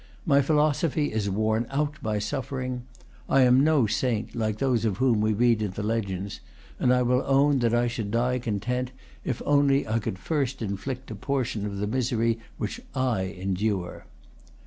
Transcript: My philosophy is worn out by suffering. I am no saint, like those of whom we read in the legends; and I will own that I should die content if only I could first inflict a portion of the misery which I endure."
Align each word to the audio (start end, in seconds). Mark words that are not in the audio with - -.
My 0.25 0.41
philosophy 0.41 1.13
is 1.13 1.29
worn 1.29 1.67
out 1.69 2.01
by 2.01 2.17
suffering. 2.17 2.85
I 3.29 3.41
am 3.43 3.63
no 3.63 3.85
saint, 3.85 4.33
like 4.33 4.57
those 4.57 4.83
of 4.83 4.97
whom 4.97 5.21
we 5.21 5.31
read 5.31 5.61
in 5.61 5.69
the 5.73 5.83
legends; 5.83 6.39
and 6.79 6.91
I 6.91 7.03
will 7.03 7.21
own 7.27 7.59
that 7.59 7.75
I 7.75 7.85
should 7.85 8.09
die 8.09 8.39
content 8.39 8.91
if 9.23 9.43
only 9.45 9.87
I 9.87 9.99
could 9.99 10.17
first 10.17 10.59
inflict 10.63 11.11
a 11.11 11.15
portion 11.15 11.67
of 11.67 11.77
the 11.77 11.85
misery 11.85 12.39
which 12.57 12.81
I 12.95 13.25
endure." 13.25 14.07